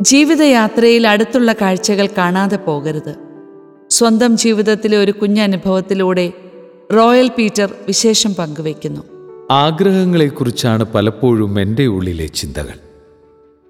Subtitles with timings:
[0.00, 3.14] ജീവിതയാത്രയിൽ അടുത്തുള്ള കാഴ്ചകൾ കാണാതെ പോകരുത്.
[3.90, 6.32] സ്വന്തം ജീവിതത്തിലെ ഒരു കുഞ്ഞനുഭവത്തിലൂടെ
[6.96, 9.00] റോയൽ പീറ്റർ വിശേഷം പങ്കുവയ്ക്കുന്നു.
[9.50, 12.78] ആഗ്രഹങ്ങളെക്കുറിച്ചാണ് പലപ്പോഴും എന്റെ ഉള്ളിലെ ചിന്തകൾ.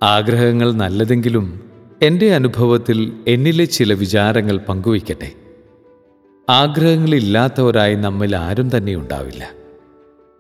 [0.03, 1.61] ആഗ്രഹങ്ങൾ നല്ലതെങ്കിലും
[2.03, 5.33] എന്റെ അനുഭവത്തിൽ എന്നിലെ ചില വിചാരങ്ങൾ പങ്കുവയ്ക്കട്ടെ.
[6.51, 9.51] ആഗ്രഹങ്ങളില്ലാത്തവരായി നമ്മിൽ ആരും തന്നെ ഉണ്ടാവില്ല.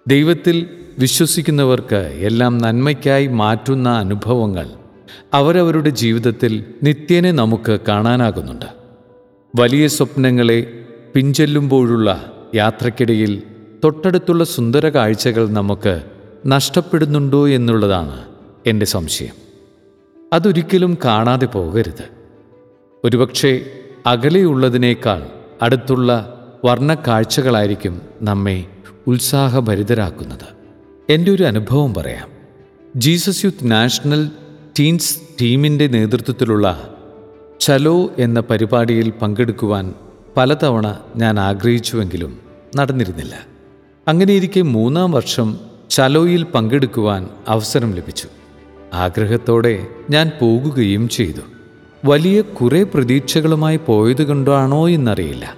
[0.09, 0.66] ദൈവത്തിൽ
[0.98, 4.66] വിശ്വസിക്കുന്നവർക്ക് എല്ലാം നന്മയ്ക്കായി മാറ്റുന്ന അനുഭവങ്ങൾ
[5.34, 8.66] അവരവരുടെ ജീവിതത്തിൽ നിത്യേനെ നമുക്ക് കാണാനാകുന്നുണ്ട്.
[9.60, 10.84] വലിയ സ്വപ്നങ്ങളെ
[11.15, 13.42] പിഞ്ചെല്ലുമ്പോഴുള്ള യാത്രക്കിടയിൽ
[13.84, 16.02] തൊട്ടടുത്തുള്ള സുന്ദര കാഴ്ചകൾ നമുക്ക്
[16.46, 18.24] നഷ്ടപ്പെടുന്നുണ്ടോ എന്നുള്ളതാണ്
[18.66, 19.34] എന്റെ സംശയം.
[20.32, 22.04] അതൊരിക്കലും കാണാതെ പോകരുത്.
[23.04, 23.66] ഒരുപക്ഷെ
[24.07, 25.27] അകലെയുള്ളതിനേക്കാൾ
[25.62, 26.32] അടുത്തുള്ള
[26.65, 28.65] വർണക്കാഴ്ചകളായിരിക്കും നമ്മെ
[29.07, 30.57] ഉത്സാഹഭരിതരാക്കുന്നത്.
[31.10, 32.29] എന്റെ ഒരു അനുഭവം പറയാം.
[32.96, 34.30] ജീസസ് യൂത്ത് നാഷണൽ
[34.79, 36.95] ടീൻസ് ടീമിന്റെ നേതൃത്വത്തിലുള്ള
[37.61, 39.95] ചലോ എന്ന പരിപാടിയിൽ പങ്കെടുക്കുവാൻ
[40.37, 42.38] പലതവണ ഞാൻ ആഗ്രഹിച്ചുവെങ്കിലും
[42.77, 43.46] നടന്നിരുന്നില്ല.
[44.09, 45.59] അങ്ങനെയിരിക്കെ മൂന്നാം വർഷം
[45.91, 48.29] ചലോയിൽ പങ്കെടുക്കുവാൻ അവസരം ലഭിച്ചു.
[48.95, 51.40] ആഗ്രഹത്തോടെ ഞാൻ പോകുകയും ചെയ്തു.
[52.05, 55.55] വലിയ കുറേ പ്രതീക്ഷകളുമായി പോയത് കൊണ്ടാണോ എന്നറിയില്ല.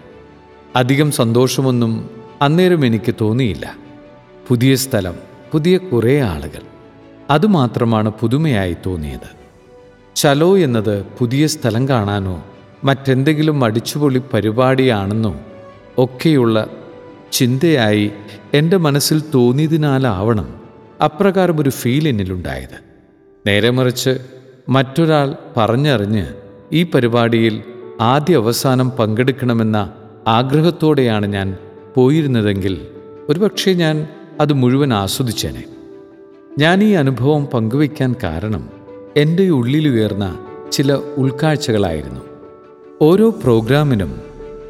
[0.76, 2.10] അധികം സന്തോഷമൊന്നും
[2.42, 3.76] അന്നേരം എനിക്ക് തോന്നിയില്ല.
[4.48, 5.14] പുതിയ സ്ഥലം
[5.52, 6.67] പുതിയ കുറേ ആളുകൾ
[7.30, 9.38] അതുമാത്രമാണ് പുതുമയായി തോന്നിയത്.
[10.16, 12.44] ചലോ എന്നത് പുതിയ സ്ഥലം കാണാനോ
[12.84, 15.40] മറ്റെന്തെങ്കിലും അടിച്ചുപൊളി പരിപാടിയാണെന്നോ
[15.98, 16.66] ഒക്കെയുള്ള
[17.32, 18.12] ചിന്തയായി
[18.54, 20.60] എന്റെ മനസ്സിൽ തോന്നിയതിനാലാവണം
[21.04, 22.82] അപ്രകാരം ഒരു ഫീൽ എന്നിലുണ്ടായത്.
[23.46, 24.18] നേരെ മറിച്ച്
[24.68, 26.26] മറ്റൊരാൾ പറഞ്ഞറിഞ്ഞ്
[26.72, 27.62] ഈ പരിപാടിയിൽ
[28.00, 29.92] ആദ്യ അവസാനം പങ്കെടുക്കണമെന്ന
[30.28, 31.56] ആഗ്രഹത്തോടെയാണ് ഞാൻ
[31.94, 32.86] പോയിരുന്നതെങ്കിൽ
[33.28, 34.08] ഒരുപക്ഷെ ഞാൻ
[34.40, 35.64] അത് മുഴുവൻ ആസ്വദിച്ചേനെ.
[36.58, 38.68] ഞാൻ ഈ അനുഭവം പങ്കുവയ്ക്കാൻ കാരണം
[39.16, 40.38] എന്റെ ഉള്ളിലുയർന്ന
[40.72, 42.20] ചില ഉൾക്കാഴ്ചകളായിരുന്നു.
[43.02, 44.20] ഓരോ പ്രോഗ്രാമിനും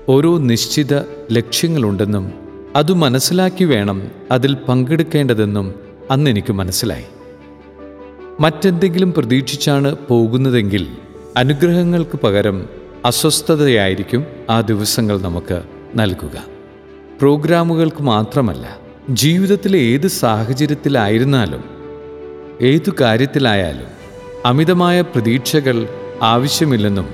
[0.09, 0.99] ഓരോ നിശ്ചിത
[1.33, 2.33] ലക്ഷ്യങ്ങളുണ്ടെന്നും
[2.77, 5.75] അത് മനസ്സിലാക്കി വേണം അതിൽ പങ്കെടുക്കേണ്ടതെന്നും
[6.11, 7.05] അന്ന് എനിക്ക് മനസ്സിലായി.
[8.41, 10.89] മറ്റെന്തെങ്കിലും പ്രതീക്ഷിച്ചാണ് പോകുന്നതെങ്കിൽ
[11.37, 12.69] അനുഗ്രഹങ്ങൾക്ക് പകരം
[13.05, 15.63] അസ്വസ്ഥതയായിരിക്കും ആ ദിവസങ്ങൾ നമുക്ക്
[15.97, 16.45] നൽകുക.
[17.21, 18.79] പ്രോഗ്രാമുകൾക്ക് മാത്രമല്ല
[19.11, 21.78] ജീവിതത്തിലെ ഏത് സാഹചര്യത്തിലായിരുന്നാലും
[22.63, 23.87] ഏതു കാര്യത്തിലായാലും
[24.47, 25.89] അമിതമായ പ്രതീക്ഷകൾ
[26.23, 27.09] ആവശ്യമില്ലെന്നും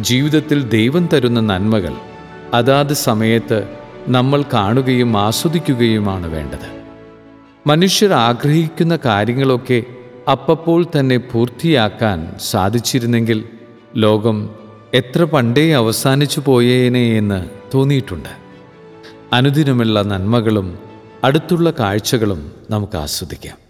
[0.00, 1.94] ജീവിതത്തിൽ ദൈവം തരുന്ന നന്മകൾ
[2.54, 3.68] അതാത് സമയത്ത്
[4.08, 6.82] നമ്മൾ കാണുകയും ആസ്വദിക്കുകയുമാണ് വേണ്ടത്.
[7.66, 9.82] മനുഷ്യർ ആഗ്രഹിക്കുന്ന കാര്യങ്ങളൊക്കെ
[10.30, 13.44] അപ്പപ്പോൾ തന്നെ പൂർത്തിയാക്കാൻ സാധിച്ചിരുന്നെങ്കിൽ
[13.96, 14.50] ലോകം
[14.94, 18.28] എത്ര പണ്ടേ അവസാനിച്ചു പോയേനെ എന്ന് തോന്നിയിട്ടുണ്ട്.
[19.32, 20.78] അനുദിനമുള്ള നന്മകളും
[21.24, 23.60] അടുത്തുള്ള കാഴ്ചകളും നമുക്ക് ആസ്വദിക്കാം.